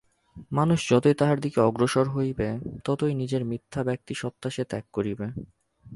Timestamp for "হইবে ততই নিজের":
2.09-3.45